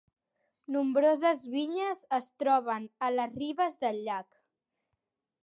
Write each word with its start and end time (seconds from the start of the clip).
Nombroses 0.75 1.43
vinyes 1.55 2.01
es 2.19 2.31
troben 2.45 2.89
a 3.09 3.11
les 3.19 3.37
ribes 3.43 3.79
del 3.85 4.03
llac. 4.09 4.43